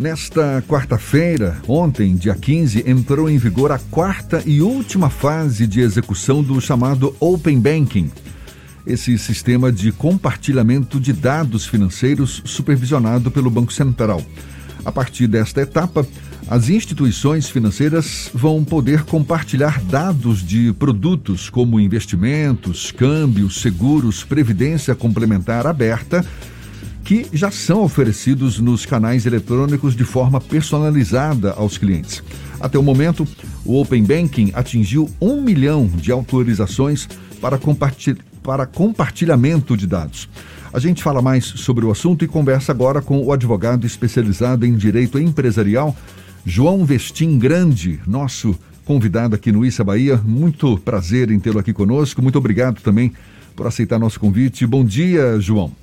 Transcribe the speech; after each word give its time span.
Nesta 0.00 0.64
quarta-feira, 0.66 1.58
ontem, 1.68 2.16
dia 2.16 2.34
15, 2.34 2.84
entrou 2.90 3.28
em 3.28 3.36
vigor 3.36 3.70
a 3.70 3.78
quarta 3.78 4.42
e 4.46 4.62
última 4.62 5.10
fase 5.10 5.66
de 5.66 5.82
execução 5.82 6.42
do 6.42 6.58
chamado 6.58 7.14
Open 7.20 7.60
Banking. 7.60 8.10
Esse 8.86 9.18
sistema 9.18 9.70
de 9.70 9.92
compartilhamento 9.92 10.98
de 10.98 11.12
dados 11.12 11.66
financeiros 11.66 12.40
supervisionado 12.46 13.30
pelo 13.30 13.50
Banco 13.50 13.74
Central. 13.74 14.22
A 14.86 14.90
partir 14.90 15.26
desta 15.26 15.60
etapa, 15.60 16.06
as 16.48 16.70
instituições 16.70 17.50
financeiras 17.50 18.30
vão 18.32 18.64
poder 18.64 19.02
compartilhar 19.02 19.82
dados 19.82 20.42
de 20.42 20.72
produtos 20.78 21.50
como 21.50 21.78
investimentos, 21.78 22.90
câmbios, 22.90 23.60
seguros, 23.60 24.24
previdência 24.24 24.94
complementar 24.94 25.66
aberta 25.66 26.24
que 27.10 27.26
já 27.32 27.50
são 27.50 27.82
oferecidos 27.82 28.60
nos 28.60 28.86
canais 28.86 29.26
eletrônicos 29.26 29.96
de 29.96 30.04
forma 30.04 30.40
personalizada 30.40 31.50
aos 31.54 31.76
clientes. 31.76 32.22
Até 32.60 32.78
o 32.78 32.84
momento, 32.84 33.26
o 33.64 33.80
Open 33.80 34.04
Banking 34.04 34.52
atingiu 34.54 35.10
um 35.20 35.42
milhão 35.42 35.88
de 35.88 36.12
autorizações 36.12 37.08
para, 37.40 37.58
compartilh 37.58 38.16
para 38.44 38.64
compartilhamento 38.64 39.76
de 39.76 39.88
dados. 39.88 40.28
A 40.72 40.78
gente 40.78 41.02
fala 41.02 41.20
mais 41.20 41.44
sobre 41.44 41.84
o 41.84 41.90
assunto 41.90 42.24
e 42.24 42.28
conversa 42.28 42.70
agora 42.70 43.02
com 43.02 43.20
o 43.20 43.32
advogado 43.32 43.84
especializado 43.84 44.64
em 44.64 44.76
direito 44.76 45.18
empresarial, 45.18 45.96
João 46.46 46.84
Vestim 46.84 47.40
Grande, 47.40 47.98
nosso 48.06 48.56
convidado 48.84 49.34
aqui 49.34 49.50
no 49.50 49.66
Issa 49.66 49.82
Bahia. 49.82 50.16
Muito 50.24 50.78
prazer 50.78 51.32
em 51.32 51.40
tê-lo 51.40 51.58
aqui 51.58 51.72
conosco. 51.72 52.22
Muito 52.22 52.38
obrigado 52.38 52.80
também 52.80 53.12
por 53.56 53.66
aceitar 53.66 53.98
nosso 53.98 54.20
convite. 54.20 54.64
Bom 54.64 54.84
dia, 54.84 55.40
João. 55.40 55.79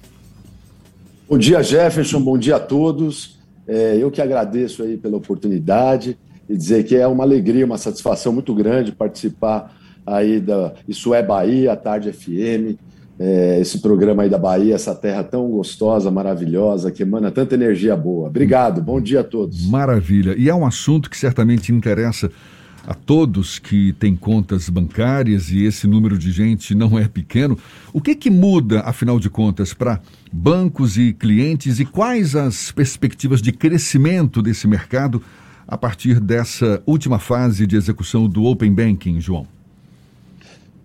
Bom 1.29 1.37
dia, 1.37 1.61
Jefferson. 1.61 2.21
Bom 2.21 2.37
dia 2.37 2.55
a 2.55 2.59
todos. 2.59 3.37
É, 3.67 3.97
eu 3.99 4.09
que 4.09 4.21
agradeço 4.21 4.81
aí 4.81 4.95
pela 4.95 5.17
oportunidade 5.17 6.17
e 6.47 6.55
dizer 6.55 6.85
que 6.85 6.95
é 6.95 7.05
uma 7.05 7.25
alegria, 7.25 7.65
uma 7.65 7.77
satisfação 7.77 8.31
muito 8.31 8.55
grande 8.55 8.93
participar 8.93 9.75
aí 10.05 10.39
da 10.39 10.73
Isso 10.87 11.13
é 11.13 11.21
Bahia, 11.21 11.75
Tarde 11.75 12.13
FM, 12.13 12.79
é, 13.19 13.59
esse 13.59 13.79
programa 13.79 14.23
aí 14.23 14.29
da 14.29 14.37
Bahia, 14.37 14.73
essa 14.73 14.95
terra 14.95 15.21
tão 15.21 15.49
gostosa, 15.49 16.09
maravilhosa, 16.09 16.91
que 16.91 17.03
emana 17.03 17.29
tanta 17.29 17.55
energia 17.55 17.93
boa. 17.93 18.29
Obrigado, 18.29 18.81
bom 18.81 19.01
dia 19.01 19.19
a 19.19 19.23
todos. 19.23 19.67
Maravilha. 19.67 20.33
E 20.37 20.47
é 20.47 20.55
um 20.55 20.65
assunto 20.65 21.09
que 21.09 21.17
certamente 21.17 21.73
interessa 21.73 22.31
a 22.87 22.93
todos 22.93 23.59
que 23.59 23.91
têm 23.99 24.15
contas 24.15 24.69
bancárias 24.69 25.51
e 25.51 25.65
esse 25.65 25.85
número 25.85 26.17
de 26.17 26.31
gente 26.31 26.73
não 26.73 26.97
é 26.97 27.05
pequeno. 27.05 27.59
O 27.91 27.99
que, 27.99 28.15
que 28.15 28.29
muda, 28.29 28.79
afinal 28.79 29.19
de 29.19 29.29
contas, 29.29 29.73
para 29.73 29.99
bancos 30.31 30.97
e 30.97 31.11
clientes 31.11 31.81
e 31.81 31.85
quais 31.85 32.33
as 32.33 32.71
perspectivas 32.71 33.41
de 33.41 33.51
crescimento 33.51 34.41
desse 34.41 34.69
mercado 34.69 35.21
a 35.67 35.77
partir 35.77 36.21
dessa 36.21 36.81
última 36.85 37.19
fase 37.19 37.67
de 37.67 37.75
execução 37.75 38.25
do 38.25 38.45
Open 38.45 38.73
Banking, 38.73 39.19
João? 39.19 39.45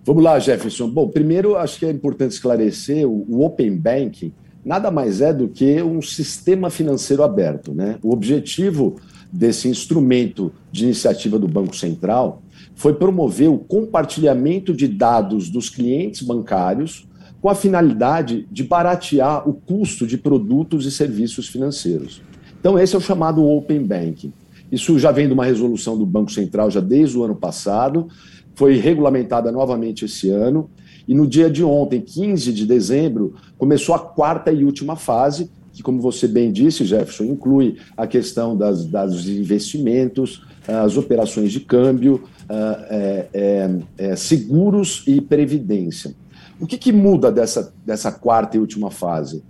Vamos 0.04 0.24
lá, 0.24 0.40
Jefferson. 0.40 0.90
Bom, 0.90 1.08
primeiro 1.08 1.56
acho 1.56 1.78
que 1.78 1.86
é 1.86 1.90
importante 1.90 2.32
esclarecer 2.32 3.06
o, 3.06 3.44
Open 3.44 3.76
Banking 3.76 4.32
nada 4.64 4.90
mais 4.90 5.20
é 5.20 5.32
do 5.32 5.48
que 5.48 5.80
um 5.82 6.02
sistema 6.02 6.68
financeiro 6.68 7.22
aberto, 7.22 7.72
né? 7.72 7.98
O 8.02 8.12
objetivo 8.12 8.96
desse 9.32 9.66
instrumento 9.68 10.52
de 10.70 10.84
iniciativa 10.84 11.38
do 11.38 11.48
Banco 11.48 11.74
Central 11.74 12.42
foi 12.74 12.94
promover 12.94 13.48
o 13.48 13.58
compartilhamento 13.58 14.74
de 14.74 14.86
dados 14.86 15.48
dos 15.48 15.70
clientes 15.70 16.22
bancários 16.22 17.08
com 17.40 17.48
a 17.48 17.54
finalidade 17.54 18.46
de 18.52 18.62
baratear 18.62 19.48
o 19.48 19.52
custo 19.52 20.06
de 20.06 20.16
produtos 20.16 20.86
e 20.86 20.90
serviços 20.90 21.48
financeiros. 21.48 22.22
Então, 22.60 22.78
esse 22.78 22.94
é 22.94 22.98
o 22.98 23.00
chamado 23.00 23.44
Open 23.44 23.82
Banking. 23.82 24.32
Isso 24.70 24.96
já 24.98 25.10
vem 25.10 25.26
de 25.26 25.34
uma 25.34 25.44
resolução 25.44 25.98
do 25.98 26.06
Banco 26.06 26.30
Central 26.30 26.70
já 26.70 26.80
desde 26.80 27.18
o 27.18 27.24
ano 27.24 27.34
passado, 27.34 28.06
foi 28.54 28.76
regulamentada 28.76 29.50
novamente 29.50 30.04
esse 30.04 30.30
ano, 30.30 30.70
e 31.08 31.14
no 31.14 31.26
dia 31.26 31.50
de 31.50 31.64
ontem, 31.64 32.00
15 32.00 32.52
de 32.52 32.64
dezembro, 32.64 33.34
começou 33.58 33.94
a 33.94 33.98
quarta 33.98 34.52
e 34.52 34.64
última 34.64 34.94
fase, 34.94 35.50
que, 35.72 35.82
como 35.82 36.00
você 36.00 36.28
bem 36.28 36.52
disse, 36.52 36.84
Jefferson, 36.84 37.24
inclui 37.24 37.78
a 37.96 38.06
questão 38.06 38.56
das, 38.56 38.84
das 38.84 39.26
investimentos, 39.26 40.42
as 40.66 40.96
operações 40.96 41.50
de 41.50 41.60
câmbio, 41.60 42.24
é, 42.48 43.28
é, 43.32 43.70
é, 43.98 44.16
seguros 44.16 45.02
e 45.06 45.20
previdência. 45.20 46.14
O 46.60 46.66
que, 46.66 46.76
que, 46.76 46.92
muda 46.92 47.32
dessa, 47.32 47.72
dessa 47.84 48.12
quarta 48.12 48.56
e 48.56 48.60
última 48.60 48.90
fase? 48.90 49.42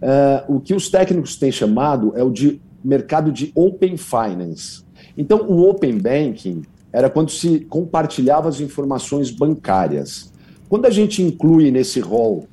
É, 0.00 0.44
o 0.48 0.58
que 0.58 0.74
os 0.74 0.88
técnicos 0.88 1.36
têm 1.36 1.52
chamado 1.52 2.12
é 2.16 2.22
o 2.22 2.30
de 2.30 2.60
mercado 2.82 3.30
de 3.30 3.52
Open 3.54 3.96
Finance. 3.96 4.82
Então, 5.16 5.42
o 5.42 5.68
Open 5.68 5.98
Banking 5.98 6.62
era 6.92 7.10
quando 7.10 7.30
se 7.30 7.60
compartilhava 7.60 8.48
as 8.48 8.60
informações 8.60 9.30
bancárias. 9.30 10.32
Quando 10.68 10.86
a 10.86 10.90
gente 10.90 11.22
inclui 11.22 11.70
nesse 11.70 12.00
rol 12.00 12.46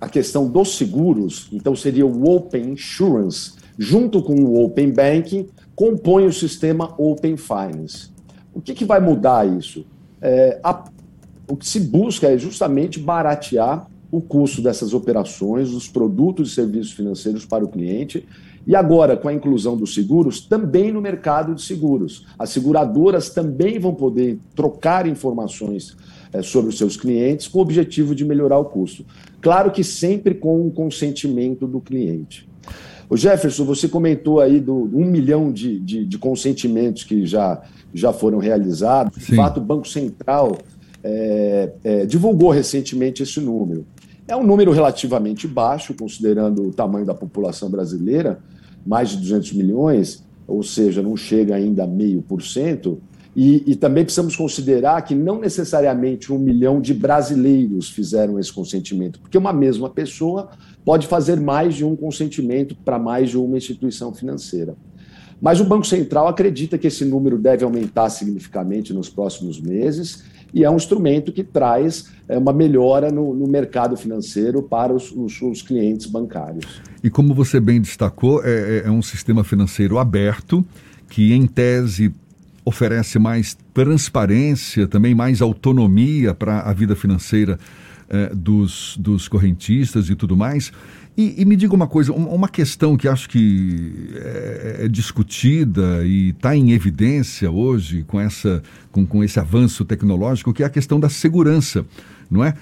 a 0.00 0.08
questão 0.08 0.48
dos 0.48 0.76
seguros, 0.76 1.48
então 1.52 1.74
seria 1.74 2.06
o 2.06 2.28
Open 2.28 2.72
Insurance, 2.72 3.52
junto 3.78 4.22
com 4.22 4.34
o 4.34 4.64
Open 4.64 4.92
Banking, 4.92 5.48
compõe 5.74 6.26
o 6.26 6.32
sistema 6.32 6.94
Open 6.98 7.36
Finance. 7.36 8.10
O 8.54 8.60
que, 8.60 8.74
que 8.74 8.84
vai 8.84 9.00
mudar 9.00 9.46
isso? 9.46 9.86
É, 10.20 10.58
a, 10.62 10.84
o 11.48 11.56
que 11.56 11.68
se 11.68 11.80
busca 11.80 12.28
é 12.28 12.38
justamente 12.38 12.98
baratear 12.98 13.86
o 14.16 14.20
custo 14.20 14.62
dessas 14.62 14.94
operações, 14.94 15.70
dos 15.70 15.88
produtos 15.88 16.50
e 16.50 16.54
serviços 16.54 16.92
financeiros 16.92 17.44
para 17.44 17.64
o 17.64 17.68
cliente. 17.68 18.26
E 18.66 18.74
agora, 18.74 19.16
com 19.16 19.28
a 19.28 19.32
inclusão 19.32 19.76
dos 19.76 19.94
seguros, 19.94 20.40
também 20.40 20.90
no 20.90 21.00
mercado 21.00 21.54
de 21.54 21.62
seguros. 21.62 22.26
As 22.38 22.50
seguradoras 22.50 23.30
também 23.30 23.78
vão 23.78 23.94
poder 23.94 24.38
trocar 24.54 25.06
informações 25.06 25.96
é, 26.32 26.42
sobre 26.42 26.70
os 26.70 26.76
seus 26.76 26.96
clientes 26.96 27.46
com 27.46 27.60
o 27.60 27.62
objetivo 27.62 28.14
de 28.14 28.24
melhorar 28.24 28.58
o 28.58 28.64
custo. 28.64 29.06
Claro 29.40 29.70
que 29.70 29.84
sempre 29.84 30.34
com 30.34 30.66
o 30.66 30.70
consentimento 30.72 31.66
do 31.66 31.80
cliente. 31.80 32.48
O 33.08 33.16
Jefferson, 33.16 33.64
você 33.64 33.88
comentou 33.88 34.40
aí 34.40 34.58
do 34.58 34.90
um 34.92 35.04
milhão 35.04 35.52
de, 35.52 35.78
de, 35.78 36.04
de 36.04 36.18
consentimentos 36.18 37.04
que 37.04 37.24
já, 37.24 37.62
já 37.94 38.12
foram 38.12 38.38
realizados. 38.38 39.14
Sim. 39.14 39.30
De 39.30 39.36
fato, 39.36 39.58
o 39.58 39.62
Banco 39.62 39.86
Central 39.86 40.58
é, 41.04 41.70
é, 41.84 42.06
divulgou 42.06 42.50
recentemente 42.50 43.22
esse 43.22 43.40
número. 43.40 43.86
É 44.28 44.34
um 44.34 44.42
número 44.42 44.72
relativamente 44.72 45.46
baixo, 45.46 45.94
considerando 45.94 46.66
o 46.66 46.72
tamanho 46.72 47.06
da 47.06 47.14
população 47.14 47.70
brasileira, 47.70 48.40
mais 48.84 49.10
de 49.10 49.18
200 49.18 49.52
milhões, 49.52 50.24
ou 50.48 50.62
seja, 50.62 51.00
não 51.00 51.16
chega 51.16 51.54
ainda 51.54 51.84
a 51.84 51.86
meio 51.86 52.22
por 52.22 52.42
cento, 52.42 53.00
e, 53.36 53.62
e, 53.70 53.76
também 53.76 54.02
precisamos 54.02 54.34
considerar 54.34 55.02
que 55.02 55.14
não 55.14 55.38
necessariamente 55.38 56.32
um 56.32 56.38
milhão 56.38 56.80
de 56.80 56.94
brasileiros 56.94 57.90
fizeram 57.90 58.38
esse 58.38 58.50
consentimento, 58.50 59.20
porque 59.20 59.36
uma 59.36 59.52
mesma 59.52 59.90
pessoa 59.90 60.48
pode 60.82 61.06
fazer 61.06 61.38
mais 61.38 61.74
de 61.74 61.84
um 61.84 61.94
consentimento 61.94 62.74
para 62.74 62.98
mais 62.98 63.28
de 63.28 63.36
uma 63.36 63.58
instituição 63.58 64.14
financeira. 64.14 64.74
Mas 65.38 65.60
o 65.60 65.64
Banco 65.64 65.86
Central 65.86 66.28
acredita 66.28 66.78
que 66.78 66.86
esse 66.86 67.04
número 67.04 67.36
deve 67.36 67.62
aumentar 67.62 68.08
significativamente 68.08 68.94
nos 68.94 69.10
próximos 69.10 69.60
meses 69.60 70.24
e 70.52 70.64
é 70.64 70.70
um 70.70 70.76
instrumento 70.76 71.32
que 71.32 71.44
traz 71.44 72.10
é, 72.28 72.38
uma 72.38 72.52
melhora 72.52 73.10
no, 73.10 73.34
no 73.34 73.46
mercado 73.46 73.96
financeiro 73.96 74.62
para 74.62 74.92
os, 74.92 75.12
os, 75.12 75.40
os, 75.42 75.62
clientes 75.62 76.06
bancários. 76.06 76.80
E 77.02 77.10
como 77.10 77.34
você 77.34 77.60
bem 77.60 77.80
destacou, 77.80 78.44
é, 78.44 78.50
é, 78.50 78.82
é 78.86 78.90
um 78.90 79.02
sistema 79.02 79.44
financeiro 79.44 79.98
aberto 79.98 80.64
que, 81.08 81.32
em 81.32 81.46
tese, 81.46 82.12
oferece 82.64 83.18
mais 83.18 83.56
transparência, 83.72 84.88
também 84.88 85.14
mais 85.14 85.40
autonomia 85.40 86.34
para 86.34 86.60
a 86.60 86.72
vida 86.72 86.96
financeira 86.96 87.58
eh, 88.08 88.32
dos, 88.34 88.96
dos 88.98 89.28
correntistas 89.28 90.08
e 90.08 90.14
tudo 90.14 90.36
mais. 90.36 90.72
E, 91.16 91.40
e, 91.40 91.44
me 91.46 91.56
diga 91.56 91.74
uma 91.74 91.86
coisa, 91.86 92.12
uma 92.12 92.48
questão 92.48 92.94
que 92.94 93.08
acho 93.08 93.26
que 93.28 94.10
é, 94.14 94.76
é 94.84 94.88
discutida 94.88 96.04
e 96.04 96.28
está 96.28 96.54
em 96.54 96.72
evidência 96.72 97.50
hoje 97.50 98.04
com, 98.06 98.20
essa, 98.20 98.62
com, 98.92 99.06
com 99.06 99.24
esse 99.24 99.40
avanço 99.40 99.82
tecnológico, 99.84 100.52
que 100.52 100.62
é 100.62 100.66
a 100.66 100.70
questão 100.70 101.00
da 101.00 101.08
segurança, 101.08 101.86
não 102.30 102.44
é? 102.44 102.54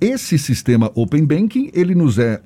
Esse 0.00 0.38
sistema 0.38 0.90
Open 0.94 1.26
Banking, 1.26 1.70
ele 1.74 1.94
nos 1.94 2.18
é 2.18 2.40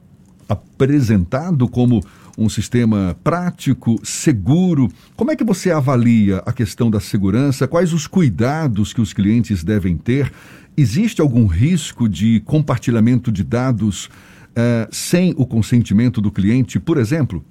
apresentado 0.48 1.68
como 1.68 2.02
um 2.38 2.48
sistema 2.48 3.16
prático, 3.24 3.98
seguro. 4.04 4.88
Como 5.16 5.32
é 5.32 5.36
que 5.36 5.42
você 5.42 5.72
avalia 5.72 6.38
a 6.46 6.52
questão 6.52 6.88
da 6.88 7.00
segurança? 7.00 7.66
Quais 7.66 7.92
os 7.92 8.06
cuidados 8.06 8.92
que 8.92 9.00
os 9.00 9.12
clientes 9.12 9.64
devem 9.64 9.96
ter? 9.96 10.32
Existe 10.76 11.20
algum 11.20 11.46
risco 11.46 12.08
de 12.08 12.38
compartilhamento 12.40 13.32
de 13.32 13.42
dados 13.42 14.06
uh, 14.06 14.86
sem 14.92 15.34
o 15.36 15.44
consentimento 15.44 16.20
do 16.20 16.30
cliente, 16.30 16.78
por 16.78 16.96
exemplo? 16.96 17.44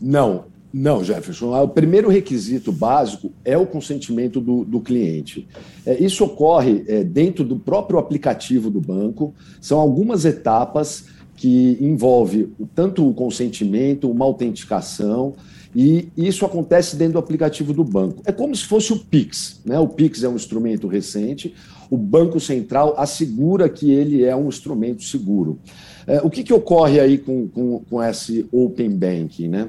Não, 0.00 0.44
não, 0.72 1.02
Jefferson. 1.02 1.60
O 1.60 1.68
primeiro 1.68 2.08
requisito 2.08 2.70
básico 2.70 3.32
é 3.44 3.58
o 3.58 3.66
consentimento 3.66 4.40
do, 4.40 4.64
do 4.64 4.80
cliente. 4.80 5.48
É, 5.84 6.00
isso 6.00 6.24
ocorre 6.24 6.84
é, 6.86 7.02
dentro 7.02 7.42
do 7.42 7.58
próprio 7.58 7.98
aplicativo 7.98 8.70
do 8.70 8.80
banco. 8.80 9.34
São 9.60 9.80
algumas 9.80 10.24
etapas 10.24 11.06
que 11.38 11.78
envolve 11.80 12.52
tanto 12.74 13.08
o 13.08 13.14
consentimento, 13.14 14.10
uma 14.10 14.24
autenticação, 14.24 15.34
e 15.74 16.08
isso 16.16 16.44
acontece 16.44 16.96
dentro 16.96 17.12
do 17.12 17.18
aplicativo 17.20 17.72
do 17.72 17.84
banco. 17.84 18.20
É 18.26 18.32
como 18.32 18.56
se 18.56 18.64
fosse 18.64 18.92
o 18.92 18.98
Pix. 18.98 19.60
Né? 19.64 19.78
O 19.78 19.86
Pix 19.86 20.24
é 20.24 20.28
um 20.28 20.34
instrumento 20.34 20.88
recente, 20.88 21.54
o 21.88 21.96
Banco 21.96 22.40
Central 22.40 22.94
assegura 22.98 23.68
que 23.68 23.92
ele 23.92 24.24
é 24.24 24.34
um 24.34 24.48
instrumento 24.48 25.04
seguro. 25.04 25.60
É, 26.08 26.20
o 26.22 26.28
que, 26.28 26.42
que 26.42 26.52
ocorre 26.52 26.98
aí 26.98 27.18
com, 27.18 27.46
com, 27.46 27.84
com 27.88 28.02
esse 28.02 28.44
Open 28.50 28.90
Banking? 28.90 29.48
Né? 29.48 29.68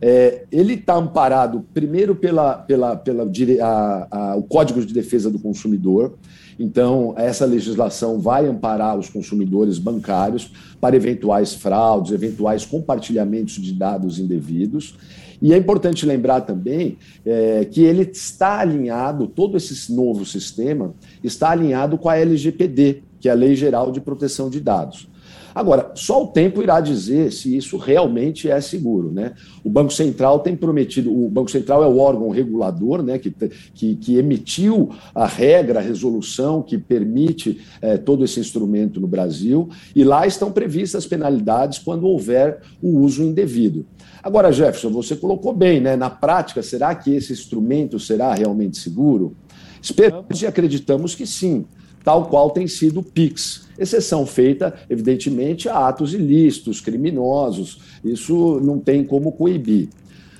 É, 0.00 0.44
ele 0.50 0.74
está 0.74 0.96
amparado 0.96 1.66
primeiro 1.74 2.14
pela, 2.14 2.54
pela, 2.54 2.96
pela 2.96 3.30
a, 3.62 4.06
a, 4.10 4.36
o 4.36 4.42
Código 4.42 4.84
de 4.84 4.94
Defesa 4.94 5.30
do 5.30 5.38
Consumidor. 5.38 6.14
Então, 6.58 7.14
essa 7.16 7.44
legislação 7.44 8.18
vai 8.18 8.46
amparar 8.46 8.98
os 8.98 9.08
consumidores 9.08 9.78
bancários 9.78 10.52
para 10.80 10.96
eventuais 10.96 11.54
fraudes, 11.54 12.12
eventuais 12.12 12.64
compartilhamentos 12.64 13.54
de 13.54 13.72
dados 13.72 14.18
indevidos. 14.18 14.94
E 15.40 15.54
é 15.54 15.56
importante 15.56 16.04
lembrar 16.04 16.42
também 16.42 16.98
é, 17.24 17.64
que 17.64 17.82
ele 17.82 18.02
está 18.02 18.60
alinhado, 18.60 19.26
todo 19.26 19.56
esse 19.56 19.92
novo 19.92 20.24
sistema 20.26 20.94
está 21.24 21.50
alinhado 21.50 21.96
com 21.96 22.08
a 22.10 22.16
LGPD, 22.16 23.02
que 23.18 23.28
é 23.28 23.32
a 23.32 23.34
Lei 23.34 23.54
Geral 23.54 23.90
de 23.90 24.00
Proteção 24.00 24.50
de 24.50 24.60
Dados. 24.60 25.09
Agora, 25.54 25.92
só 25.94 26.22
o 26.22 26.28
tempo 26.28 26.62
irá 26.62 26.80
dizer 26.80 27.32
se 27.32 27.56
isso 27.56 27.76
realmente 27.76 28.50
é 28.50 28.60
seguro. 28.60 29.10
Né? 29.10 29.32
O 29.64 29.70
Banco 29.70 29.92
Central 29.92 30.40
tem 30.40 30.56
prometido, 30.56 31.12
o 31.12 31.28
Banco 31.28 31.50
Central 31.50 31.82
é 31.82 31.86
o 31.86 31.98
órgão 31.98 32.30
regulador 32.30 33.02
né, 33.02 33.18
que, 33.18 33.30
que, 33.74 33.96
que 33.96 34.16
emitiu 34.16 34.90
a 35.14 35.26
regra, 35.26 35.80
a 35.80 35.82
resolução 35.82 36.62
que 36.62 36.78
permite 36.78 37.60
é, 37.80 37.96
todo 37.96 38.24
esse 38.24 38.40
instrumento 38.40 39.00
no 39.00 39.06
Brasil, 39.06 39.68
e 39.94 40.04
lá 40.04 40.26
estão 40.26 40.52
previstas 40.52 41.06
penalidades 41.06 41.78
quando 41.78 42.06
houver 42.06 42.60
o 42.82 43.00
uso 43.00 43.22
indevido. 43.22 43.86
Agora, 44.22 44.52
Jefferson, 44.52 44.90
você 44.90 45.16
colocou 45.16 45.52
bem, 45.52 45.80
né? 45.80 45.96
Na 45.96 46.10
prática, 46.10 46.62
será 46.62 46.94
que 46.94 47.14
esse 47.14 47.32
instrumento 47.32 47.98
será 47.98 48.34
realmente 48.34 48.76
seguro? 48.76 49.34
Esperamos 49.82 50.42
e 50.42 50.46
acreditamos 50.46 51.14
que 51.14 51.26
sim 51.26 51.64
tal 52.04 52.26
qual 52.26 52.50
tem 52.50 52.66
sido 52.66 53.00
o 53.00 53.02
PIX. 53.02 53.68
Exceção 53.78 54.26
feita, 54.26 54.74
evidentemente, 54.88 55.68
a 55.68 55.88
atos 55.88 56.12
ilícitos, 56.12 56.80
criminosos. 56.80 57.80
Isso 58.04 58.60
não 58.60 58.78
tem 58.78 59.04
como 59.04 59.32
coibir. 59.32 59.88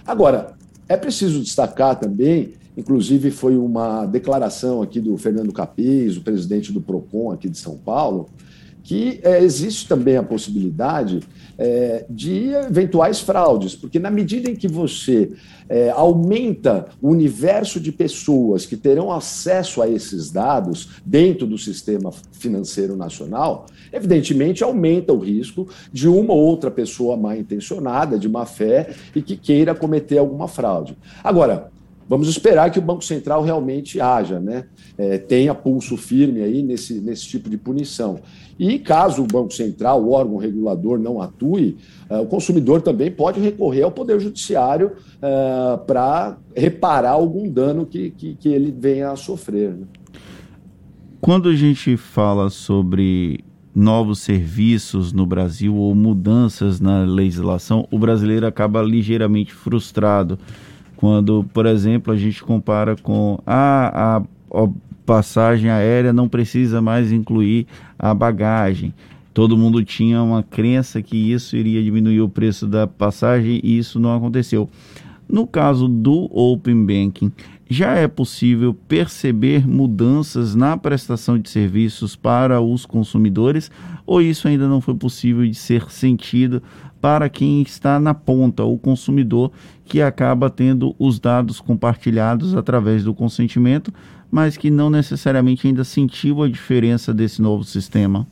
Agora, 0.06 0.54
é 0.88 0.96
preciso 0.96 1.40
destacar 1.40 1.98
também, 1.98 2.54
inclusive 2.76 3.30
foi 3.30 3.56
uma 3.56 4.06
declaração 4.06 4.82
aqui 4.82 5.00
do 5.00 5.16
Fernando 5.16 5.52
Capiz, 5.52 6.16
o 6.16 6.22
presidente 6.22 6.72
do 6.72 6.80
PROCON 6.80 7.30
aqui 7.30 7.48
de 7.48 7.58
São 7.58 7.76
Paulo, 7.76 8.28
que 8.82 9.20
é, 9.22 9.42
existe 9.42 9.86
também 9.86 10.16
a 10.16 10.22
possibilidade 10.22 11.20
é, 11.60 12.06
de 12.08 12.54
eventuais 12.54 13.20
fraudes, 13.20 13.76
porque 13.76 13.98
na 13.98 14.10
medida 14.10 14.50
em 14.50 14.56
que 14.56 14.66
você 14.66 15.30
é, 15.68 15.90
aumenta 15.90 16.86
o 17.02 17.10
universo 17.10 17.78
de 17.78 17.92
pessoas 17.92 18.64
que 18.64 18.78
terão 18.78 19.12
acesso 19.12 19.82
a 19.82 19.88
esses 19.88 20.30
dados 20.30 20.88
dentro 21.04 21.46
do 21.46 21.58
sistema 21.58 22.10
financeiro 22.32 22.96
nacional, 22.96 23.66
evidentemente 23.92 24.64
aumenta 24.64 25.12
o 25.12 25.18
risco 25.18 25.68
de 25.92 26.08
uma 26.08 26.32
ou 26.32 26.40
outra 26.40 26.70
pessoa 26.70 27.14
mal 27.14 27.36
intencionada, 27.36 28.18
de 28.18 28.28
má 28.28 28.46
fé 28.46 28.94
e 29.14 29.20
que 29.20 29.36
queira 29.36 29.74
cometer 29.74 30.16
alguma 30.16 30.48
fraude. 30.48 30.96
Agora, 31.22 31.70
Vamos 32.10 32.28
esperar 32.28 32.72
que 32.72 32.78
o 32.80 32.82
Banco 32.82 33.04
Central 33.04 33.40
realmente 33.40 34.00
haja, 34.00 34.40
né? 34.40 34.64
É, 34.98 35.16
tenha 35.16 35.54
pulso 35.54 35.96
firme 35.96 36.42
aí 36.42 36.60
nesse, 36.60 36.94
nesse 36.94 37.28
tipo 37.28 37.48
de 37.48 37.56
punição. 37.56 38.18
E 38.58 38.80
caso 38.80 39.22
o 39.22 39.26
Banco 39.28 39.54
Central, 39.54 40.02
o 40.02 40.10
órgão 40.10 40.36
regulador, 40.36 40.98
não 40.98 41.22
atue, 41.22 41.76
é, 42.10 42.18
o 42.18 42.26
consumidor 42.26 42.82
também 42.82 43.12
pode 43.12 43.38
recorrer 43.38 43.82
ao 43.82 43.92
Poder 43.92 44.18
Judiciário 44.18 44.90
é, 45.22 45.76
para 45.86 46.36
reparar 46.52 47.12
algum 47.12 47.48
dano 47.48 47.86
que, 47.86 48.10
que, 48.10 48.34
que, 48.34 48.48
ele 48.48 48.74
venha 48.76 49.12
a 49.12 49.16
sofrer. 49.16 49.70
Né? 49.70 49.86
Quando 51.20 51.48
a 51.48 51.54
gente 51.54 51.96
fala 51.96 52.50
sobre 52.50 53.44
novos 53.72 54.18
serviços 54.18 55.12
no 55.12 55.24
Brasil 55.24 55.76
ou 55.76 55.94
mudanças 55.94 56.80
na 56.80 57.04
legislação, 57.04 57.86
o 57.88 58.00
brasileiro 58.00 58.48
acaba 58.48 58.82
ligeiramente 58.82 59.54
frustrado 59.54 60.36
quando, 61.00 61.46
por 61.54 61.64
exemplo, 61.64 62.12
a 62.12 62.16
gente 62.16 62.42
compara 62.42 62.94
com 62.94 63.38
ah, 63.46 64.20
a, 64.52 64.62
a 64.62 64.68
passagem 65.06 65.70
aérea 65.70 66.12
não 66.12 66.28
precisa 66.28 66.82
mais 66.82 67.10
incluir 67.10 67.66
a 67.98 68.12
bagagem. 68.12 68.92
Todo 69.32 69.56
mundo 69.56 69.82
tinha 69.82 70.22
uma 70.22 70.42
crença 70.42 71.00
que 71.00 71.16
isso 71.16 71.56
iria 71.56 71.82
diminuir 71.82 72.20
o 72.20 72.28
preço 72.28 72.66
da 72.66 72.86
passagem 72.86 73.62
e 73.64 73.78
isso 73.78 73.98
não 73.98 74.14
aconteceu. 74.14 74.68
No 75.26 75.46
caso 75.46 75.88
do 75.88 76.28
Open 76.30 76.84
Banking, 76.84 77.32
já 77.72 77.92
é 77.92 78.08
possível 78.08 78.74
perceber 78.74 79.64
mudanças 79.64 80.56
na 80.56 80.76
prestação 80.76 81.38
de 81.38 81.48
serviços 81.48 82.16
para 82.16 82.60
os 82.60 82.84
consumidores 82.84 83.70
ou 84.04 84.20
isso 84.20 84.48
ainda 84.48 84.66
não 84.66 84.80
foi 84.80 84.94
possível 84.96 85.46
de 85.46 85.54
ser 85.54 85.88
sentido 85.88 86.60
para 87.00 87.28
quem 87.28 87.62
está 87.62 88.00
na 88.00 88.12
ponta, 88.12 88.64
o 88.64 88.76
consumidor 88.76 89.52
que 89.84 90.02
acaba 90.02 90.50
tendo 90.50 90.96
os 90.98 91.20
dados 91.20 91.60
compartilhados 91.60 92.56
através 92.56 93.04
do 93.04 93.14
consentimento, 93.14 93.94
mas 94.28 94.56
que 94.56 94.68
não 94.68 94.90
necessariamente 94.90 95.68
ainda 95.68 95.84
sentiu 95.84 96.42
a 96.42 96.48
diferença 96.48 97.14
desse 97.14 97.40
novo 97.40 97.62
sistema? 97.62 98.26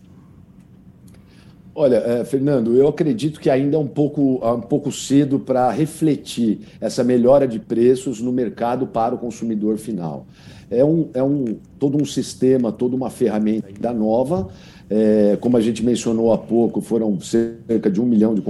Olha, 1.81 1.99
é, 1.99 2.25
Fernando, 2.25 2.75
eu 2.75 2.89
acredito 2.89 3.39
que 3.39 3.49
ainda 3.49 3.77
é 3.77 3.79
um 3.79 3.87
pouco, 3.87 4.41
é 4.43 4.51
um 4.51 4.61
pouco 4.61 4.91
cedo 4.91 5.39
para 5.39 5.71
refletir 5.71 6.59
essa 6.81 7.05
melhora 7.05 7.47
de 7.47 7.61
preços 7.61 8.21
no 8.21 8.33
mercado 8.33 8.85
para 8.85 9.15
o 9.15 9.19
consumidor 9.19 9.79
final. 9.79 10.27
É, 10.69 10.85
um, 10.85 11.09
é 11.15 11.23
um, 11.23 11.57
todo 11.79 11.97
um 11.97 12.05
sistema, 12.05 12.73
toda 12.73 12.97
uma 12.97 13.11
ferramenta 13.11 13.69
ainda 13.69 13.93
nova. 13.93 14.49
É, 14.91 15.39
como 15.41 15.57
a 15.57 15.61
gente 15.61 15.85
mencionou 15.85 16.33
há 16.33 16.39
pouco, 16.39 16.81
foram 16.81 17.21
cerca 17.21 17.89
de 17.89 18.01
um 18.01 18.07
milhão 18.07 18.35
de, 18.35 18.43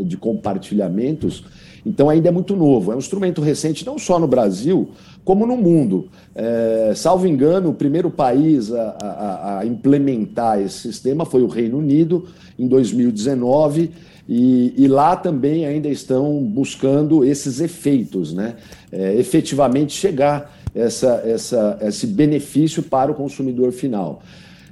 de 0.00 0.16
compartilhamentos. 0.16 1.44
Então 1.84 2.08
ainda 2.08 2.28
é 2.28 2.32
muito 2.32 2.56
novo. 2.56 2.92
É 2.92 2.94
um 2.94 2.98
instrumento 2.98 3.42
recente 3.42 3.84
não 3.84 3.98
só 3.98 4.18
no 4.18 4.26
Brasil, 4.26 4.90
como 5.24 5.46
no 5.46 5.56
mundo. 5.56 6.08
É, 6.34 6.92
salvo 6.94 7.26
engano, 7.26 7.70
o 7.70 7.74
primeiro 7.74 8.10
país 8.10 8.72
a, 8.72 8.96
a, 9.00 9.58
a, 9.58 9.66
implementar 9.66 10.60
esse 10.60 10.78
sistema 10.78 11.24
foi 11.24 11.42
o 11.42 11.46
Reino 11.46 11.78
Unido, 11.78 12.26
em 12.58 12.66
2019, 12.66 13.90
e, 14.28 14.74
e 14.76 14.88
lá 14.88 15.16
também 15.16 15.66
ainda 15.66 15.88
estão 15.88 16.42
buscando 16.42 17.24
esses 17.24 17.60
efeitos, 17.60 18.32
né? 18.32 18.56
É, 18.90 19.14
efetivamente 19.16 19.92
chegar 19.92 20.50
essa, 20.74 21.22
essa, 21.24 21.78
esse 21.82 22.06
benefício 22.06 22.82
para 22.82 23.12
o 23.12 23.14
consumidor 23.14 23.70
final. 23.72 24.22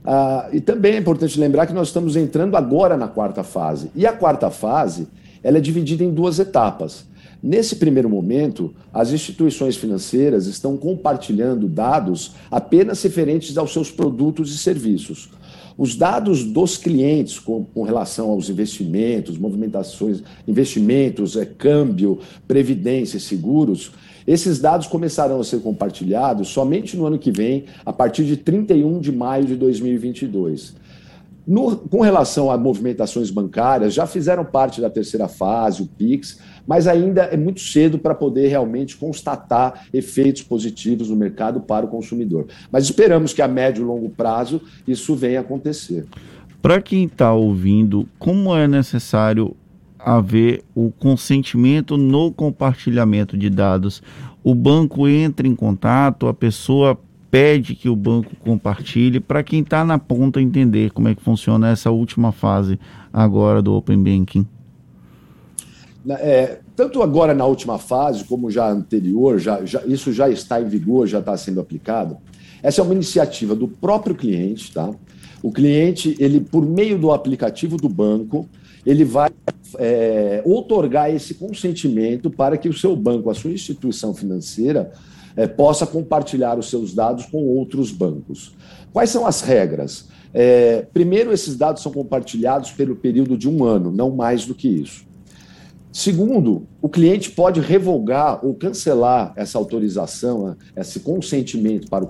Ah, 0.04 0.48
e 0.52 0.60
também 0.60 0.94
é 0.94 0.98
importante 0.98 1.38
lembrar 1.38 1.66
que 1.66 1.72
nós 1.72 1.88
estamos 1.88 2.16
entrando 2.16 2.56
agora 2.56 2.96
na 2.96 3.06
quarta 3.06 3.44
fase. 3.44 3.90
E 3.94 4.06
a 4.06 4.12
quarta 4.12 4.50
fase 4.50 5.06
ela 5.42 5.58
é 5.58 5.60
dividida 5.60 6.04
em 6.04 6.12
duas 6.12 6.38
etapas. 6.38 7.04
Nesse 7.42 7.76
primeiro 7.76 8.08
momento, 8.08 8.72
as 8.94 9.10
instituições 9.12 9.76
financeiras 9.76 10.46
estão 10.46 10.76
compartilhando 10.76 11.68
dados 11.68 12.36
apenas 12.50 13.02
referentes 13.02 13.58
aos 13.58 13.72
seus 13.72 13.90
produtos 13.90 14.54
e 14.54 14.58
serviços. 14.58 15.28
Os 15.76 15.96
dados 15.96 16.44
dos 16.44 16.76
clientes 16.76 17.38
com, 17.38 17.64
com 17.64 17.82
relação 17.82 18.30
aos 18.30 18.48
investimentos, 18.48 19.38
movimentações, 19.38 20.22
investimentos, 20.46 21.36
é, 21.36 21.44
câmbio, 21.44 22.20
previdência 22.46 23.16
e 23.16 23.20
seguros, 23.20 23.90
esses 24.26 24.60
dados 24.60 24.86
começarão 24.86 25.40
a 25.40 25.44
ser 25.44 25.60
compartilhados 25.60 26.48
somente 26.48 26.96
no 26.96 27.06
ano 27.06 27.18
que 27.18 27.32
vem, 27.32 27.64
a 27.84 27.92
partir 27.92 28.24
de 28.24 28.36
31 28.36 29.00
de 29.00 29.10
maio 29.10 29.46
de 29.46 29.56
2022. 29.56 30.74
No, 31.46 31.76
com 31.76 32.00
relação 32.00 32.50
a 32.50 32.56
movimentações 32.56 33.28
bancárias, 33.30 33.92
já 33.92 34.06
fizeram 34.06 34.44
parte 34.44 34.80
da 34.80 34.88
terceira 34.88 35.26
fase, 35.26 35.82
o 35.82 35.86
PIX, 35.86 36.38
mas 36.66 36.86
ainda 36.86 37.22
é 37.22 37.36
muito 37.36 37.60
cedo 37.60 37.98
para 37.98 38.14
poder 38.14 38.46
realmente 38.46 38.96
constatar 38.96 39.86
efeitos 39.92 40.42
positivos 40.42 41.10
no 41.10 41.16
mercado 41.16 41.60
para 41.60 41.84
o 41.84 41.88
consumidor. 41.88 42.46
Mas 42.70 42.84
esperamos 42.84 43.32
que 43.32 43.42
a 43.42 43.48
médio 43.48 43.82
e 43.82 43.86
longo 43.86 44.08
prazo 44.08 44.60
isso 44.86 45.16
venha 45.16 45.40
acontecer. 45.40 46.06
Para 46.60 46.80
quem 46.80 47.06
está 47.06 47.32
ouvindo, 47.32 48.08
como 48.20 48.54
é 48.54 48.68
necessário 48.68 49.56
haver 49.98 50.62
o 50.74 50.92
consentimento 50.92 51.96
no 51.96 52.30
compartilhamento 52.30 53.36
de 53.36 53.50
dados? 53.50 54.00
O 54.44 54.54
banco 54.54 55.08
entra 55.08 55.46
em 55.46 55.56
contato, 55.56 56.28
a 56.28 56.34
pessoa 56.34 56.98
pede 57.32 57.74
que 57.74 57.88
o 57.88 57.96
banco 57.96 58.36
compartilhe 58.40 59.18
para 59.18 59.42
quem 59.42 59.60
está 59.62 59.82
na 59.86 59.98
ponta 59.98 60.38
entender 60.38 60.90
como 60.90 61.08
é 61.08 61.14
que 61.14 61.22
funciona 61.22 61.70
essa 61.70 61.90
última 61.90 62.30
fase 62.30 62.78
agora 63.10 63.62
do 63.62 63.72
Open 63.72 64.02
Banking? 64.02 64.46
É, 66.06 66.58
tanto 66.76 67.00
agora 67.00 67.32
na 67.32 67.46
última 67.46 67.78
fase, 67.78 68.22
como 68.24 68.50
já 68.50 68.70
anterior, 68.70 69.38
já, 69.38 69.64
já, 69.64 69.82
isso 69.86 70.12
já 70.12 70.28
está 70.28 70.60
em 70.60 70.68
vigor, 70.68 71.06
já 71.06 71.20
está 71.20 71.34
sendo 71.38 71.58
aplicado. 71.58 72.18
Essa 72.62 72.82
é 72.82 72.84
uma 72.84 72.92
iniciativa 72.92 73.54
do 73.54 73.66
próprio 73.66 74.14
cliente, 74.14 74.70
tá? 74.70 74.90
O 75.42 75.50
cliente, 75.50 76.14
ele 76.18 76.38
por 76.38 76.66
meio 76.66 76.98
do 76.98 77.12
aplicativo 77.12 77.78
do 77.78 77.88
banco, 77.88 78.46
ele 78.84 79.06
vai 79.06 79.30
é, 79.78 80.42
otorgar 80.44 81.10
esse 81.10 81.32
consentimento 81.32 82.30
para 82.30 82.58
que 82.58 82.68
o 82.68 82.74
seu 82.74 82.94
banco, 82.94 83.30
a 83.30 83.34
sua 83.34 83.52
instituição 83.52 84.12
financeira, 84.12 84.92
é, 85.36 85.46
possa 85.46 85.86
compartilhar 85.86 86.58
os 86.58 86.68
seus 86.68 86.94
dados 86.94 87.26
com 87.26 87.44
outros 87.44 87.90
bancos. 87.90 88.54
Quais 88.92 89.10
são 89.10 89.26
as 89.26 89.40
regras? 89.40 90.08
É, 90.34 90.86
primeiro, 90.92 91.32
esses 91.32 91.56
dados 91.56 91.82
são 91.82 91.92
compartilhados 91.92 92.70
pelo 92.70 92.96
período 92.96 93.36
de 93.36 93.48
um 93.48 93.64
ano, 93.64 93.90
não 93.90 94.10
mais 94.10 94.46
do 94.46 94.54
que 94.54 94.68
isso. 94.68 95.04
Segundo, 95.92 96.66
o 96.80 96.88
cliente 96.88 97.30
pode 97.30 97.60
revogar 97.60 98.42
ou 98.44 98.54
cancelar 98.54 99.34
essa 99.36 99.58
autorização, 99.58 100.56
esse 100.74 101.00
consentimento 101.00 101.86
para 101.90 102.02
o 102.02 102.08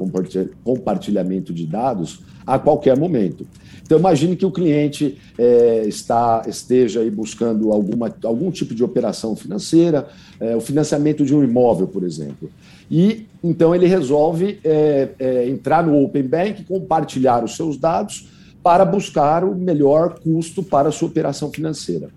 compartilhamento 0.63 1.53
de 1.53 1.67
dados 1.67 2.21
a 2.47 2.59
qualquer 2.59 2.97
momento. 2.97 3.47
Então, 3.83 3.99
imagine 3.99 4.37
que 4.37 4.47
o 4.47 4.51
cliente 4.51 5.19
é, 5.37 5.85
está, 5.87 6.43
esteja 6.47 7.01
aí 7.01 7.11
buscando 7.11 7.73
alguma, 7.73 8.15
algum 8.25 8.51
tipo 8.51 8.75
de 8.75 8.83
operação 8.83 9.37
financeira, 9.37 10.09
é, 10.41 10.57
o 10.57 10.61
financiamento 10.61 11.25
de 11.25 11.35
um 11.35 11.43
imóvel, 11.45 11.87
por 11.87 12.03
exemplo. 12.03 12.51
E 12.91 13.27
então 13.43 13.75
ele 13.75 13.87
resolve 13.87 14.59
é, 14.65 15.09
é 15.19 15.49
entrar 15.49 15.85
no 15.85 16.03
Open 16.03 16.23
Bank, 16.23 16.65
compartilhar 16.65 17.45
os 17.45 17.57
seus 17.57 17.77
dados 17.77 18.29
para 18.63 18.85
buscar 18.85 19.45
o 19.45 19.55
melhor 19.55 20.21
custo 20.21 20.63
para 20.63 20.89
a 20.89 20.93
sua 20.93 21.09
operação 21.09 21.51
financeira 21.51 22.09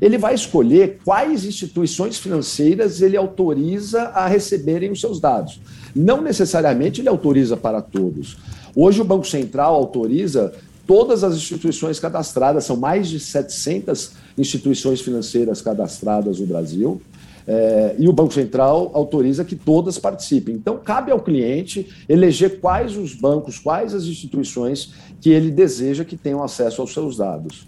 ele 0.00 0.16
vai 0.16 0.34
escolher 0.34 0.98
quais 1.04 1.44
instituições 1.44 2.18
financeiras 2.18 3.02
ele 3.02 3.16
autoriza 3.16 4.04
a 4.04 4.26
receberem 4.26 4.90
os 4.90 5.00
seus 5.00 5.20
dados. 5.20 5.60
Não 5.94 6.22
necessariamente 6.22 7.00
ele 7.00 7.08
autoriza 7.08 7.56
para 7.56 7.82
todos. 7.82 8.38
Hoje 8.74 9.00
o 9.00 9.04
Banco 9.04 9.26
Central 9.26 9.74
autoriza 9.74 10.52
todas 10.86 11.22
as 11.22 11.36
instituições 11.36 12.00
cadastradas, 12.00 12.64
são 12.64 12.76
mais 12.76 13.08
de 13.08 13.20
700 13.20 14.12
instituições 14.36 15.00
financeiras 15.00 15.62
cadastradas 15.62 16.40
no 16.40 16.46
Brasil. 16.46 17.00
É, 17.46 17.96
e 17.98 18.08
o 18.08 18.12
Banco 18.12 18.32
Central 18.32 18.90
autoriza 18.94 19.44
que 19.44 19.56
todas 19.56 19.98
participem. 19.98 20.54
Então, 20.54 20.78
cabe 20.78 21.10
ao 21.10 21.20
cliente 21.20 21.88
eleger 22.08 22.60
quais 22.60 22.96
os 22.96 23.14
bancos, 23.14 23.58
quais 23.58 23.94
as 23.94 24.04
instituições 24.04 24.92
que 25.20 25.30
ele 25.30 25.50
deseja 25.50 26.04
que 26.04 26.16
tenham 26.16 26.42
acesso 26.42 26.80
aos 26.80 26.92
seus 26.92 27.16
dados. 27.16 27.66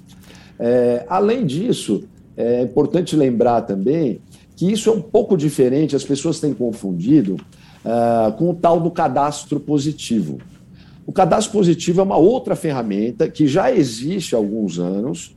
É, 0.59 1.05
além 1.09 1.45
disso, 1.45 2.05
é 2.37 2.63
importante 2.63 3.17
lembrar 3.17 3.63
também 3.63 4.21
que 4.57 4.71
isso 4.71 4.91
é 4.91 4.93
um 4.93 5.01
pouco 5.01 5.37
diferente, 5.37 5.97
as 5.97 6.05
pessoas 6.05 6.39
têm 6.39 6.55
confundido 6.55 7.35
uh, 7.85 8.33
com 8.35 8.51
o 8.51 8.55
tal 8.55 8.79
do 8.81 8.91
cadastro 8.91 9.59
positivo. 9.59 10.39
O 11.07 11.13
cadastro 11.13 11.53
positivo 11.53 12.01
é 12.01 12.05
uma 12.05 12.17
outra 12.17 12.55
ferramenta 12.55 13.29
que 13.29 13.47
já 13.47 13.73
existe 13.73 14.35
há 14.35 14.39
alguns 14.39 14.79
anos. 14.79 15.35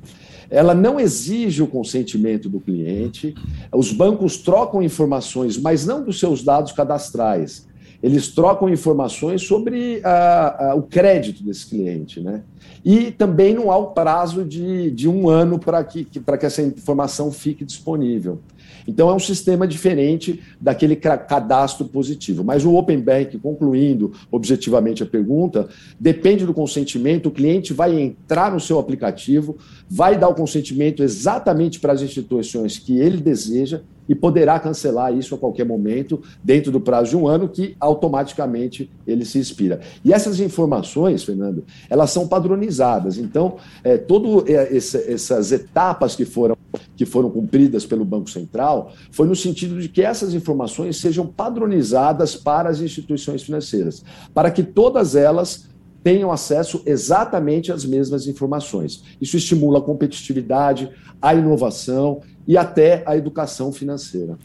Ela 0.50 0.76
não 0.76 1.00
exige 1.00 1.64
o 1.64 1.68
consentimento 1.68 2.48
do 2.48 2.60
cliente. 2.60 3.34
Os 3.74 3.92
bancos 3.92 4.38
trocam 4.38 4.84
informações, 4.84 5.58
mas 5.58 5.86
não 5.86 6.04
dos 6.04 6.20
seus 6.20 6.44
dados 6.44 6.72
cadastrais. 6.72 7.68
Eles 8.06 8.28
trocam 8.28 8.70
informações 8.70 9.42
sobre 9.42 9.98
uh, 9.98 10.76
uh, 10.76 10.78
o 10.78 10.84
crédito 10.84 11.44
desse 11.44 11.66
cliente, 11.66 12.20
né? 12.20 12.44
E 12.86 13.10
também 13.10 13.56
não 13.56 13.72
há 13.72 13.78
o 13.78 13.88
prazo 13.88 14.46
de, 14.46 14.92
de 14.92 15.10
um 15.10 15.28
ano 15.28 15.58
para 15.58 15.84
que, 15.84 16.06
que, 16.06 16.20
que 16.20 16.46
essa 16.46 16.62
informação 16.62 17.32
fique 17.32 17.66
disponível. 17.66 18.42
Então, 18.88 19.10
é 19.10 19.14
um 19.16 19.20
sistema 19.20 19.68
diferente 19.68 20.40
daquele 20.62 20.96
cadastro 20.96 21.88
positivo. 21.88 22.44
Mas 22.44 22.64
o 22.64 22.76
Open 22.76 23.02
Bank, 23.02 23.40
concluindo 23.40 24.12
objetivamente 24.32 25.02
a 25.02 25.08
pergunta, 25.08 25.68
depende 26.00 26.46
do 26.46 26.54
consentimento. 26.54 27.30
O 27.30 27.32
cliente 27.32 27.74
vai 27.74 28.00
entrar 28.00 28.52
no 28.52 28.60
seu 28.60 28.78
aplicativo, 28.78 29.58
vai 29.90 30.16
dar 30.16 30.30
o 30.30 30.36
consentimento 30.36 31.02
exatamente 31.02 31.80
para 31.80 31.94
as 31.94 32.04
instituições 32.04 32.78
que 32.78 33.00
ele 33.00 33.18
deseja 33.18 33.82
e 34.08 34.16
poderá 34.16 34.60
cancelar 34.60 35.14
isso 35.14 35.36
a 35.36 35.38
qualquer 35.38 35.66
momento, 35.66 36.22
dentro 36.44 36.72
do 36.72 36.80
prazo 36.80 37.12
de 37.12 37.18
um 37.18 37.28
ano, 37.28 37.50
que 37.50 37.76
automaticamente 37.80 38.90
ele 39.06 39.26
se 39.26 39.40
expira. 39.40 39.80
E 40.04 40.14
essas 40.14 40.40
informações, 40.40 41.24
Fernando, 41.24 41.64
elas 41.90 42.12
são 42.12 42.28
padronizadas. 42.28 43.18
Então, 43.18 43.58
é, 43.84 43.98
todas 43.98 44.50
é, 44.50 44.76
essas 44.78 45.52
etapas 45.52 46.16
que 46.16 46.26
foram, 46.26 46.58
que 46.96 47.06
foram 47.06 47.30
cumpridas 47.30 47.86
pelo 47.86 48.06
Banco 48.06 48.30
Central 48.30 48.92
foi 49.12 49.28
no 49.28 49.36
sentido 49.36 49.80
de 49.80 49.90
que 49.90 50.02
essas 50.02 50.34
informações 50.34 50.98
sejam 50.98 51.26
padronizadas 51.26 52.36
para 52.36 52.70
as 52.70 52.82
instituições 52.82 53.44
financeiras, 53.44 54.04
para 54.34 54.52
que 54.52 54.64
todas 54.64 55.16
elas 55.16 55.75
tenham 56.06 56.32
acesso 56.32 56.84
exatamente 56.86 57.72
às 57.72 57.84
mesmas 57.84 58.28
informações. 58.28 59.04
Isso 59.20 59.38
estimula 59.38 59.80
a 59.80 59.82
competitividade, 59.82 60.92
a 61.20 61.34
inovação 61.34 62.22
e 62.48 62.56
até 62.56 63.02
a 63.08 63.18
educação 63.18 63.72
financeira. 63.72 64.38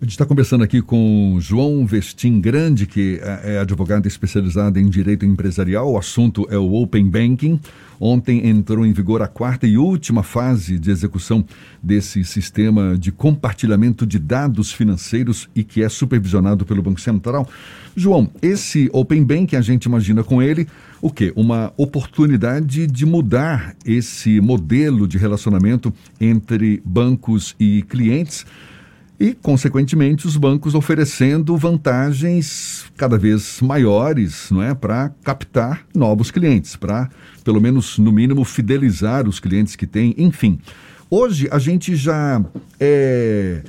A 0.00 0.04
gente 0.04 0.12
está 0.12 0.24
conversando 0.24 0.62
aqui 0.62 0.80
com 0.80 1.38
João 1.40 1.84
Vestim 1.84 2.40
Grande, 2.40 2.86
que 2.86 3.18
é, 3.20 3.54
é 3.54 3.58
advogado 3.58 4.06
especializado 4.06 4.78
em 4.78 4.88
direito 4.88 5.26
empresarial. 5.26 5.90
O 5.90 5.98
assunto 5.98 6.46
é 6.50 6.56
o 6.56 6.72
Open 6.72 7.04
Banking. 7.08 7.58
Ontem 7.98 8.46
entrou 8.46 8.86
em 8.86 8.92
vigor 8.92 9.22
a 9.22 9.26
quarta 9.26 9.66
e 9.66 9.76
última 9.76 10.22
fase 10.22 10.78
de 10.78 10.88
execução 10.88 11.44
desse 11.82 12.22
sistema 12.22 12.96
de 12.96 13.10
compartilhamento 13.10 14.06
de 14.06 14.20
dados 14.20 14.70
financeiros 14.70 15.48
e 15.52 15.64
que 15.64 15.82
é 15.82 15.88
supervisionado 15.88 16.64
pelo 16.64 16.80
Banco 16.80 17.00
Central. 17.00 17.48
João, 17.96 18.30
esse 18.40 18.88
Open 18.92 19.24
Banking, 19.24 19.56
a 19.56 19.60
gente 19.60 19.86
imagina 19.86 20.22
com 20.22 20.40
ele 20.40 20.68
o 21.02 21.10
quê? 21.10 21.32
Uma 21.34 21.72
oportunidade 21.76 22.86
de 22.86 23.04
mudar 23.04 23.74
esse 23.84 24.40
modelo 24.40 25.08
de 25.08 25.18
relacionamento 25.18 25.92
entre 26.20 26.80
bancos 26.84 27.56
e 27.58 27.82
clientes 27.82 28.46
e, 29.20 29.34
consequentemente, 29.34 30.26
os 30.26 30.36
bancos 30.36 30.74
oferecendo 30.74 31.56
vantagens 31.56 32.84
cada 32.96 33.18
vez 33.18 33.60
maiores 33.60 34.48
não 34.50 34.62
é, 34.62 34.74
para 34.74 35.10
captar 35.24 35.84
novos 35.94 36.30
clientes, 36.30 36.76
para, 36.76 37.10
pelo 37.42 37.60
menos, 37.60 37.98
no 37.98 38.12
mínimo, 38.12 38.44
fidelizar 38.44 39.28
os 39.28 39.40
clientes 39.40 39.74
que 39.74 39.86
têm. 39.86 40.14
Enfim, 40.16 40.60
hoje 41.10 41.48
a 41.50 41.58
gente 41.58 41.96
já 41.96 42.44
é 42.78 43.62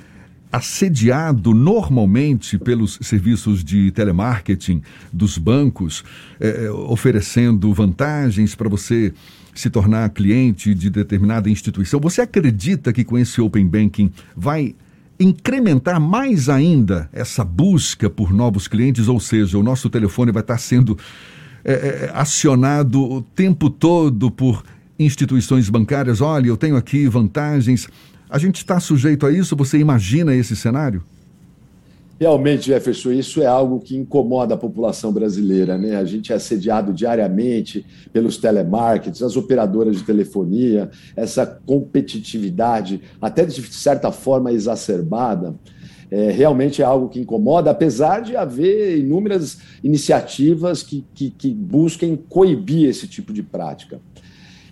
assediado 0.51 1.53
normalmente 1.53 2.57
pelos 2.57 2.97
serviços 3.01 3.63
de 3.63 3.91
telemarketing 3.91 4.81
dos 5.13 5.37
bancos, 5.37 6.03
é, 6.39 6.69
oferecendo 6.71 7.71
vantagens 7.73 8.55
para 8.55 8.67
você 8.67 9.13
se 9.53 9.69
tornar 9.69 10.09
cliente 10.09 10.73
de 10.73 10.89
determinada 10.89 11.49
instituição. 11.49 11.99
Você 11.99 12.21
acredita 12.21 12.93
que 12.93 13.03
com 13.03 13.17
esse 13.17 13.41
Open 13.41 13.67
Banking 13.67 14.11
vai 14.35 14.75
incrementar 15.19 15.99
mais 15.99 16.47
ainda 16.47 17.09
essa 17.11 17.43
busca 17.43 18.09
por 18.09 18.31
novos 18.31 18.67
clientes, 18.67 19.07
ou 19.07 19.19
seja, 19.19 19.57
o 19.57 19.63
nosso 19.63 19.89
telefone 19.89 20.31
vai 20.31 20.41
estar 20.41 20.57
sendo 20.57 20.97
é, 21.63 21.73
é, 21.73 22.11
acionado 22.13 23.01
o 23.01 23.21
tempo 23.21 23.69
todo 23.69 24.31
por 24.31 24.63
instituições 24.97 25.69
bancárias. 25.69 26.21
Olha, 26.21 26.47
eu 26.47 26.57
tenho 26.57 26.77
aqui 26.77 27.07
vantagens. 27.07 27.87
A 28.29 28.37
gente 28.37 28.57
está 28.57 28.79
sujeito 28.79 29.25
a 29.25 29.31
isso? 29.31 29.55
Você 29.55 29.77
imagina 29.77 30.33
esse 30.33 30.55
cenário? 30.55 31.03
Realmente, 32.19 32.65
Jefferson, 32.65 33.13
isso 33.13 33.41
é 33.41 33.45
algo 33.45 33.79
que 33.79 33.95
incomoda 33.95 34.53
a 34.53 34.57
população 34.57 35.13
brasileira. 35.13 35.77
Né? 35.77 35.95
A 35.95 36.03
gente 36.03 36.33
é 36.33 36.35
assediado 36.35 36.91
diariamente 36.91 37.85
pelos 38.11 38.35
telemarketers, 38.35 39.23
as 39.23 39.37
operadoras 39.37 39.95
de 39.95 40.03
telefonia, 40.03 40.89
essa 41.15 41.45
competitividade, 41.45 43.01
até 43.21 43.45
de 43.45 43.61
certa 43.73 44.11
forma 44.11 44.51
exacerbada. 44.51 45.55
É, 46.11 46.29
realmente 46.29 46.81
é 46.81 46.85
algo 46.85 47.07
que 47.07 47.21
incomoda, 47.21 47.71
apesar 47.71 48.19
de 48.19 48.35
haver 48.35 48.97
inúmeras 48.97 49.59
iniciativas 49.81 50.83
que, 50.83 51.05
que, 51.13 51.29
que 51.29 51.53
busquem 51.53 52.17
coibir 52.17 52.89
esse 52.89 53.07
tipo 53.07 53.31
de 53.31 53.43
prática. 53.43 54.01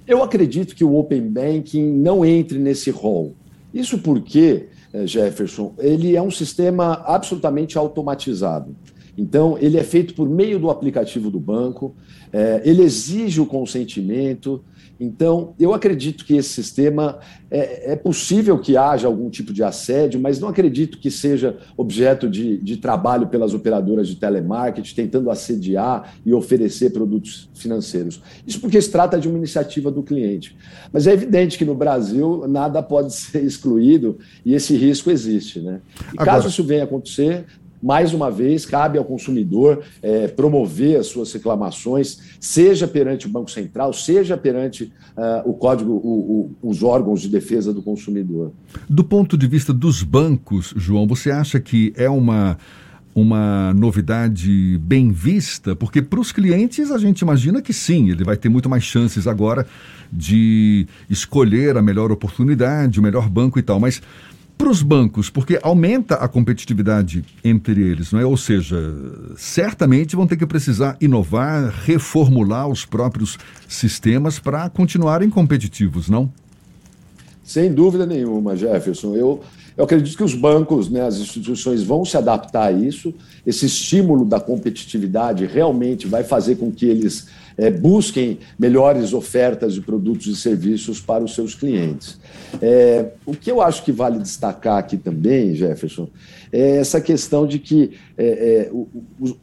Eu 0.06 0.22
acredito 0.22 0.76
que 0.76 0.84
o 0.84 0.98
Open 0.98 1.22
Banking 1.30 1.94
não 1.94 2.26
entre 2.26 2.60
nesse 2.60 2.90
rol. 2.90 3.36
Isso 3.74 4.00
porque 4.00 4.68
Jefferson, 5.06 5.74
ele 5.78 6.16
é 6.16 6.22
um 6.22 6.32
sistema 6.32 7.04
absolutamente 7.06 7.78
automatizado. 7.78 8.76
Então, 9.18 9.58
ele 9.60 9.78
é 9.78 9.84
feito 9.84 10.14
por 10.14 10.30
meio 10.30 10.60
do 10.60 10.70
aplicativo 10.70 11.32
do 11.32 11.40
banco, 11.40 11.96
é, 12.32 12.62
ele 12.64 12.84
exige 12.84 13.42
o 13.42 13.46
consentimento, 13.46 14.64
então, 15.00 15.54
eu 15.60 15.74
acredito 15.74 16.26
que 16.26 16.36
esse 16.36 16.50
sistema 16.50 17.20
é, 17.52 17.94
é, 17.94 17.96
possível 17.96 18.58
que 18.58 18.76
haja 18.76 19.08
algum 19.08 19.30
tipo 19.30 19.54
de 19.54 19.64
assédio, 19.64 20.20
mas 20.20 20.40
não 20.40 20.50
acredito 20.50 20.98
que 20.98 21.12
seja 21.12 21.58
objeto 21.76 22.28
de, 22.28 22.58
de 22.58 22.78
trabalho 22.78 23.28
pelas 23.28 23.54
operadoras 23.54 24.08
de 24.08 24.16
telemarketing, 24.16 24.96
tentando 24.96 25.30
assediar 25.30 26.16
e 26.26 26.34
oferecer 26.34 26.90
produtos 26.92 27.50
financeiros. 27.54 28.22
Isso 28.46 28.60
porque 28.60 28.82
se 28.82 28.92
trata 28.92 29.20
de 29.20 29.28
uma 29.28 29.38
iniciativa 29.38 29.92
do 29.92 30.02
cliente. 30.02 30.58
Mas 30.92 31.06
é 31.06 31.14
evidente 31.14 31.58
que 31.58 31.66
no 31.66 31.76
Brasil 31.76 32.48
nada 32.48 32.82
pode 32.82 33.14
ser 33.16 33.44
excluído 33.44 34.18
e 34.44 34.56
esse 34.56 34.76
risco 34.76 35.12
existe. 35.12 35.60
Né? 35.60 35.80
E 36.00 36.20
Agora... 36.20 36.26
caso 36.26 36.48
isso 36.48 36.64
venha 36.64 36.82
a 36.82 36.86
acontecer, 36.86 37.46
mais 37.88 38.14
uma 38.14 38.30
vez, 38.30 38.66
cabe 38.66 38.98
ao 38.98 39.06
consumidor 39.06 39.82
é, 40.02 40.28
promover 40.28 41.00
as 41.00 41.08
suas 41.08 41.32
reclamações, 41.32 42.20
seja 42.38 42.86
perante 42.86 43.28
o 43.28 43.30
Banco 43.30 43.50
Central, 43.50 43.94
seja 43.94 44.36
perante 44.36 44.92
uh, 45.16 45.50
o 45.50 45.54
Código, 45.54 45.94
o, 45.94 46.52
o, 46.62 46.70
os 46.70 46.84
órgãos 46.84 47.22
de 47.22 47.30
defesa 47.30 47.74
do 47.74 47.82
consumidor. 47.82 48.52
Do 48.90 49.06
ponto 49.06 49.38
de 49.38 49.48
vista 49.48 49.72
dos 49.72 50.04
bancos, 50.04 50.74
João, 50.76 51.08
você 51.08 51.32
acha 51.32 51.62
que 51.62 51.94
é 51.96 52.10
uma 52.10 52.58
uma 53.16 53.74
novidade 53.74 54.78
bem 54.78 55.12
vista? 55.12 55.76
Porque 55.76 56.04
para 56.04 56.20
os 56.20 56.32
clientes 56.32 56.92
a 56.92 57.00
gente 57.00 57.22
imagina 57.22 57.64
que 57.64 57.74
sim, 57.74 58.12
ele 58.12 58.24
vai 58.24 58.38
ter 58.38 58.48
muito 58.48 58.70
mais 58.70 58.84
chances 58.84 59.26
agora 59.26 59.66
de 60.14 60.86
escolher 61.10 61.78
a 61.78 61.82
melhor 61.82 62.12
oportunidade, 62.12 63.00
o 63.00 63.04
melhor 63.04 63.28
banco 63.28 63.58
e 63.58 63.64
tal. 63.64 63.80
Mas 63.80 64.04
para 64.58 64.70
os 64.70 64.82
bancos, 64.82 65.30
porque 65.30 65.60
aumenta 65.62 66.16
a 66.16 66.28
competitividade 66.28 67.24
entre 67.44 67.82
eles, 67.82 68.12
não 68.12 68.20
é? 68.20 68.26
Ou 68.26 68.36
seja, 68.36 68.78
certamente 69.38 70.16
vão 70.16 70.26
ter 70.26 70.36
que 70.36 70.46
precisar 70.46 70.98
inovar, 71.00 71.72
reformular 71.86 72.68
os 72.68 72.84
próprios 72.84 73.38
sistemas 73.68 74.40
para 74.40 74.70
continuarem 74.70 75.30
competitivos, 75.30 76.10
não? 76.10 76.32
Sem 77.48 77.72
dúvida 77.72 78.06
nenhuma, 78.06 78.58
Jefferson. 78.58 79.16
Eu, 79.16 79.40
eu 79.78 79.86
acredito 79.86 80.18
que 80.18 80.24
os 80.24 80.36
bancos, 80.36 80.90
né, 80.90 81.04
as 81.04 81.16
instituições 81.16 81.82
vão 81.82 82.04
se 82.04 82.18
adaptar 82.18 82.66
a 82.66 82.72
isso. 82.74 83.14
Esse 83.46 83.68
estímulo 83.68 84.26
da 84.26 84.38
competitividade 84.38 85.46
realmente 85.46 86.08
vai 86.08 86.26
fazer 86.26 86.58
com 86.58 86.70
que 86.70 86.86
eles 86.86 87.30
é, 87.58 87.72
busquem 87.72 88.40
melhores 88.60 89.14
ofertas 89.14 89.74
de 89.74 89.80
produtos 89.80 90.28
e 90.28 90.36
serviços 90.36 91.00
para 91.00 91.24
os 91.24 91.34
seus 91.34 91.56
clientes. 91.56 92.20
É, 92.62 93.12
o 93.26 93.32
que 93.32 93.50
eu 93.50 93.62
acho 93.62 93.82
que 93.86 93.94
vale 93.94 94.20
destacar 94.20 94.78
aqui 94.78 94.98
também, 94.98 95.56
Jefferson, 95.56 96.10
é 96.52 96.80
essa 96.80 97.00
questão 97.00 97.48
de 97.48 97.60
que 97.60 97.92
é, 98.18 98.68
é 98.68 98.70
o, 98.74 98.90
o, 99.22 99.38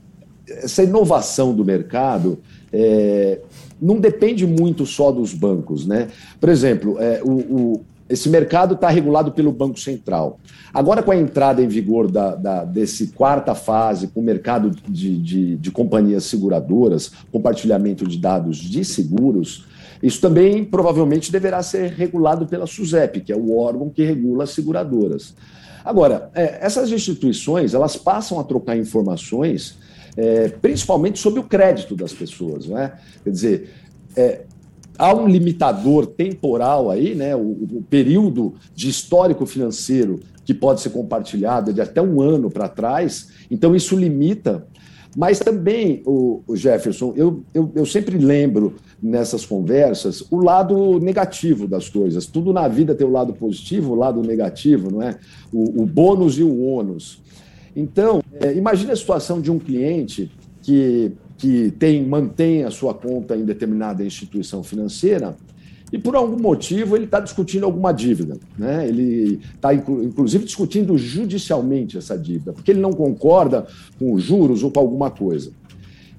essa 0.46 0.82
inovação 0.82 1.54
do 1.54 1.64
mercado 1.64 2.38
é, 2.70 3.40
não 3.80 3.99
depende 3.99 4.46
muito 4.46 4.84
só 4.84 5.11
dos 5.11 5.32
bancos. 5.32 5.87
Né? 5.87 6.08
Por 6.38 6.50
exemplo, 6.50 6.99
é, 7.00 7.23
o, 7.25 7.80
esse 8.08 8.28
mercado 8.28 8.75
está 8.75 8.88
regulado 8.88 9.32
pelo 9.32 9.50
Banco 9.50 9.80
Central. 9.80 10.38
Agora, 10.73 11.02
com 11.02 11.11
a 11.11 11.16
entrada 11.16 11.62
em 11.62 11.68
vigor 11.68 12.11
da, 12.11 12.34
da 12.34 12.64
desse 12.64 13.08
quarta 13.08 13.54
fase, 13.54 14.08
com 14.08 14.20
o 14.20 14.25
mercado 14.25 14.70
de, 14.70 15.16
de, 15.18 15.56
de 15.56 15.70
companhias 15.70 16.25
seguradoras, 16.25 17.12
compartilhamento 17.32 18.06
de 18.06 18.18
dados 18.18 18.58
de 18.58 18.84
seguros, 18.84 19.66
isso 20.02 20.20
também 20.20 20.64
provavelmente 20.64 21.32
deverá 21.32 21.62
ser 21.62 21.92
regulado 21.92 22.46
pela 22.46 22.66
SUSEP, 22.66 23.23
que 23.23 23.32
é 23.32 23.37
o 23.37 23.56
órgão 23.56 23.88
que 23.88 24.04
regula 24.04 24.44
as 24.44 24.50
seguradoras. 24.50 25.34
Agora, 25.82 26.30
é, 26.34 26.58
essas 26.61 26.90
instituições 26.90 27.73
elas 27.73 27.96
passam 27.96 28.38
a 28.38 28.44
trocar 28.44 28.76
informações, 28.76 29.78
é, 30.16 30.49
principalmente 30.49 31.18
sobre 31.18 31.40
o 31.40 31.44
crédito 31.44 31.96
das 31.96 32.12
pessoas. 32.12 32.66
Né? 32.66 32.92
Quer 33.23 33.30
dizer, 33.30 33.70
é, 34.14 34.42
há 34.98 35.14
um 35.14 35.26
limitador 35.26 36.06
temporal 36.06 36.90
aí, 36.90 37.14
né? 37.14 37.34
O, 37.34 37.40
o, 37.40 37.84
período 37.88 38.54
de 38.74 38.88
histórico 38.88 39.46
financeiro 39.46 40.20
que 40.44 40.54
pode 40.54 40.80
ser 40.80 40.90
compartilhado 40.90 41.72
de 41.72 41.80
até 41.80 42.00
um 42.00 42.20
ano 42.20 42.50
para 42.50 42.68
trás, 42.68 43.28
então 43.50 43.74
isso 43.74 43.96
limita. 43.96 44.66
Mas 45.16 45.38
também, 45.38 46.02
o, 46.04 46.42
o 46.46 46.56
Jefferson, 46.56 47.12
eu, 47.16 47.44
eu, 47.54 47.70
eu, 47.74 47.86
sempre 47.86 48.18
lembro 48.18 48.74
nessas 49.00 49.46
conversas 49.46 50.24
o 50.28 50.38
lado 50.38 50.98
negativo 50.98 51.68
das 51.68 51.88
coisas. 51.88 52.26
Tudo 52.26 52.52
na 52.52 52.66
vida 52.66 52.96
tem 52.96 53.06
o 53.06 53.12
lado 53.12 53.32
positivo, 53.32 53.92
o 53.92 53.94
lado 53.94 54.20
negativo, 54.22 54.90
não 54.90 55.00
é? 55.00 55.16
O, 55.52 55.82
o 55.82 55.86
bônus 55.86 56.36
e 56.36 56.42
o 56.42 56.64
ônus. 56.64 57.22
Então, 57.76 58.22
é, 58.40 58.54
imagine 58.54 58.90
a 58.90 58.96
situação 58.96 59.40
de 59.40 59.52
um 59.52 59.58
cliente 59.58 60.30
que 60.62 61.12
que 61.36 61.70
tem, 61.72 62.06
mantém 62.06 62.64
a 62.64 62.70
sua 62.70 62.94
conta 62.94 63.36
em 63.36 63.44
determinada 63.44 64.04
instituição 64.04 64.62
financeira 64.62 65.36
e 65.92 65.98
por 65.98 66.16
algum 66.16 66.40
motivo 66.40 66.96
ele 66.96 67.04
está 67.04 67.20
discutindo 67.20 67.64
alguma 67.64 67.92
dívida. 67.92 68.36
Né? 68.58 68.88
Ele 68.88 69.40
está, 69.54 69.72
inclusive, 69.74 70.44
discutindo 70.44 70.96
judicialmente 70.96 71.98
essa 71.98 72.18
dívida, 72.18 72.52
porque 72.52 72.70
ele 72.70 72.80
não 72.80 72.92
concorda 72.92 73.66
com 73.98 74.12
os 74.12 74.22
juros 74.22 74.62
ou 74.62 74.70
com 74.70 74.80
alguma 74.80 75.10
coisa. 75.10 75.52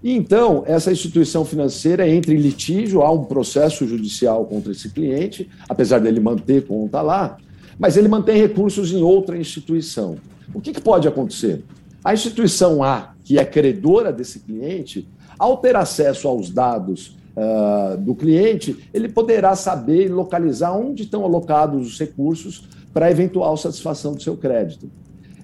E 0.04 0.12
então, 0.12 0.63
essa 0.67 0.91
instituição 0.91 1.43
financeira 1.43 2.08
entra 2.08 2.34
em 2.34 2.38
litígio, 2.38 3.01
há 3.01 3.12
um 3.12 3.23
processo 3.23 3.88
judicial 3.88 4.45
contra 4.45 4.71
esse 4.71 4.89
cliente, 4.89 5.49
apesar 5.67 5.99
dele 5.99 6.19
manter 6.19 6.65
conta 6.67 7.01
lá, 7.01 7.38
mas 7.80 7.97
ele 7.97 8.08
mantém 8.08 8.38
recursos 8.39 8.93
em 8.93 9.01
outra 9.01 9.38
instituição. 9.38 10.15
O 10.54 10.62
que, 10.62 10.71
que 10.71 10.82
pode 10.82 11.08
acontecer? 11.08 11.63
A 12.04 12.13
instituição 12.13 12.84
A, 12.84 13.14
que 13.26 13.40
é 13.40 13.44
credora 13.44 14.14
desse 14.14 14.40
cliente, 14.40 15.10
ao 15.38 15.58
ter 15.58 15.76
acesso 15.76 16.28
aos 16.28 16.50
dados 16.50 17.18
uh, 17.36 17.98
do 17.98 18.14
cliente, 18.16 18.88
ele 18.94 19.10
poderá 19.10 19.56
saber 19.56 20.06
e 20.06 20.10
localizar 20.10 20.72
onde 20.72 21.04
estão 21.04 21.26
alocados 21.26 21.88
os 21.88 22.00
recursos 22.00 22.70
para 22.94 23.12
eventual 23.12 23.58
satisfação 23.58 24.14
do 24.14 24.22
seu 24.22 24.38
crédito. 24.38 24.90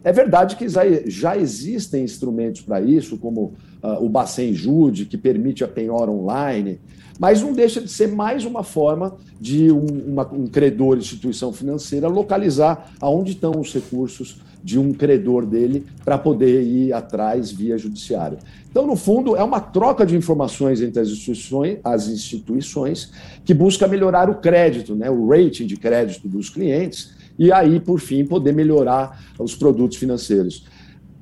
É 0.03 0.11
verdade 0.11 0.55
que 0.55 0.67
já 0.69 1.35
existem 1.35 2.03
instrumentos 2.03 2.61
para 2.61 2.79
isso, 2.79 3.17
como 3.17 3.53
uh, 3.83 4.03
o 4.03 4.07
Bacen 4.07 4.53
Jude, 4.53 5.05
que 5.05 5.17
permite 5.17 5.63
a 5.63 5.67
penhora 5.67 6.09
online, 6.09 6.79
mas 7.19 7.41
não 7.41 7.53
deixa 7.53 7.81
de 7.81 7.89
ser 7.89 8.07
mais 8.07 8.45
uma 8.45 8.63
forma 8.63 9.17
de 9.39 9.71
um, 9.71 9.85
uma, 10.07 10.27
um 10.33 10.47
credor, 10.47 10.97
instituição 10.97 11.51
financeira, 11.51 12.07
localizar 12.07 12.91
aonde 12.99 13.33
estão 13.33 13.51
os 13.59 13.73
recursos 13.73 14.39
de 14.63 14.79
um 14.79 14.93
credor 14.93 15.45
dele 15.45 15.85
para 16.03 16.17
poder 16.17 16.61
ir 16.61 16.93
atrás 16.93 17.51
via 17.51 17.77
judiciário. 17.77 18.37
Então, 18.69 18.87
no 18.87 18.95
fundo, 18.95 19.35
é 19.35 19.43
uma 19.43 19.59
troca 19.59 20.05
de 20.05 20.15
informações 20.15 20.81
entre 20.81 20.99
as 20.99 21.09
instituições, 21.09 21.79
as 21.83 22.07
instituições 22.07 23.11
que 23.43 23.53
busca 23.53 23.87
melhorar 23.87 24.29
o 24.29 24.35
crédito, 24.35 24.95
né, 24.95 25.09
o 25.09 25.27
rating 25.27 25.65
de 25.65 25.75
crédito 25.75 26.27
dos 26.27 26.49
clientes, 26.49 27.13
e 27.37 27.51
aí, 27.51 27.79
por 27.79 27.99
fim, 27.99 28.25
poder 28.25 28.53
melhorar 28.53 29.25
os 29.39 29.55
produtos 29.55 29.97
financeiros. 29.97 30.65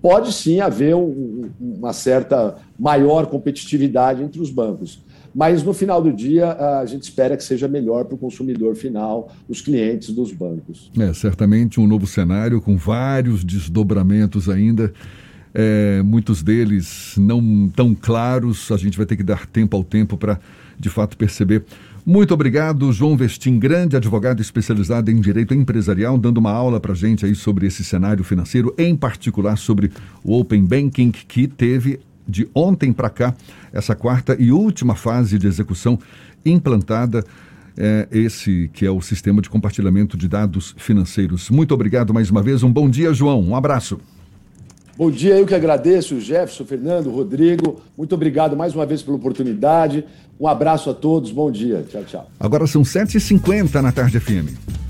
Pode 0.02 0.32
sim 0.32 0.60
haver 0.62 0.96
um, 0.96 1.50
uma 1.60 1.92
certa 1.92 2.58
maior 2.78 3.28
competitividade 3.28 4.24
entre 4.24 4.40
os 4.40 4.50
bancos, 4.50 5.02
mas 5.34 5.64
no 5.64 5.74
final 5.74 6.02
do 6.02 6.12
dia 6.12 6.52
a 6.80 6.86
gente 6.86 7.04
espera 7.04 7.36
que 7.38 7.44
seja 7.44 7.68
melhor 7.68 8.06
para 8.06 8.16
o 8.16 8.18
consumidor 8.18 8.76
final, 8.76 9.32
os 9.48 9.62
clientes 9.62 10.10
dos 10.12 10.32
bancos. 10.32 10.92
É, 10.98 11.14
certamente 11.14 11.80
um 11.80 11.88
novo 11.88 12.08
cenário 12.08 12.62
com 12.62 12.78
vários 12.78 13.44
desdobramentos 13.44 14.50
ainda. 14.50 14.92
É, 15.54 16.02
muitos 16.04 16.44
deles 16.44 17.16
não 17.18 17.70
tão 17.76 17.96
claros, 17.96 18.72
a 18.72 18.78
gente 18.78 18.98
vai 18.98 19.06
ter 19.06 19.18
que 19.18 19.24
dar 19.24 19.48
tempo 19.48 19.76
ao 19.76 19.84
tempo 19.84 20.16
para 20.16 20.40
de 20.78 20.90
fato 20.90 21.18
perceber. 21.18 21.64
Muito 22.06 22.34
obrigado, 22.34 22.92
João 22.92 23.18
Vestim, 23.18 23.60
grande 23.60 23.96
advogado 23.96 24.42
especializado 24.42 25.12
em 25.12 25.20
direito 25.20 25.54
empresarial, 25.54 26.18
dando 26.18 26.38
uma 26.38 26.52
aula 26.52 26.80
para 26.80 26.94
a 26.94 26.96
gente 26.96 27.26
aí 27.26 27.36
sobre 27.36 27.68
esse 27.68 27.84
cenário 27.84 28.24
financeiro, 28.24 28.74
em 28.78 28.96
particular 28.96 29.58
sobre 29.58 29.92
o 30.24 30.40
Open 30.40 30.64
Banking, 30.64 31.12
que 31.12 31.48
teve 31.48 32.00
de 32.30 32.48
ontem 32.54 32.94
para 32.94 33.10
cá, 33.10 33.34
essa 33.74 33.96
quarta 33.96 34.36
e 34.40 34.52
última 34.52 34.96
fase 34.96 35.38
de 35.38 35.48
execução 35.48 35.98
implantada, 36.46 37.24
é, 37.78 38.08
esse 38.12 38.70
que 38.74 38.86
é 38.86 38.92
o 38.92 39.02
sistema 39.02 39.42
de 39.42 39.50
compartilhamento 39.50 40.18
de 40.18 40.28
dados 40.28 40.76
financeiros. 40.78 41.50
Muito 41.50 41.74
obrigado 41.74 42.14
mais 42.14 42.30
uma 42.30 42.42
vez. 42.42 42.62
Um 42.64 42.72
bom 42.72 42.90
dia, 42.90 43.14
João. 43.14 43.42
Um 43.42 43.56
abraço. 43.56 44.00
Bom 44.98 45.10
dia, 45.10 45.38
eu 45.38 45.46
que 45.46 45.56
agradeço, 45.56 46.20
Jefferson, 46.20 46.66
Fernando, 46.66 47.10
Rodrigo. 47.10 47.82
Muito 47.98 48.14
obrigado 48.14 48.58
mais 48.58 48.76
uma 48.76 48.86
vez 48.86 49.02
pela 49.02 49.16
oportunidade. 49.16 50.04
Um 50.38 50.46
abraço 50.46 50.90
a 50.90 50.94
todos, 50.94 51.32
bom 51.32 51.50
dia. 51.50 51.86
Tchau, 51.90 52.04
tchau. 52.04 52.32
Agora 52.38 52.68
são 52.68 52.82
7h50 52.82 53.82
na 53.82 53.94
tarde 53.94 54.20
FM. 54.20 54.89